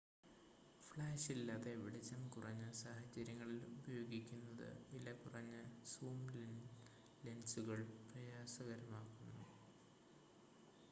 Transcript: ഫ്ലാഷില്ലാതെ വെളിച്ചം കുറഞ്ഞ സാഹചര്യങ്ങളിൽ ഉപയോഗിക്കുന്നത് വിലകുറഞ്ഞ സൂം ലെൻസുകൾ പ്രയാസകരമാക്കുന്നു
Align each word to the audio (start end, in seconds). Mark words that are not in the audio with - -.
ഫ്ലാഷില്ലാതെ 0.85 1.73
വെളിച്ചം 1.81 2.21
കുറഞ്ഞ 2.29 2.63
സാഹചര്യങ്ങളിൽ 2.73 3.59
ഉപയോഗിക്കുന്നത് 3.73 4.65
വിലകുറഞ്ഞ 4.91 5.57
സൂം 5.85 6.17
ലെൻസുകൾ 7.23 7.81
പ്രയാസകരമാക്കുന്നു 8.07 9.45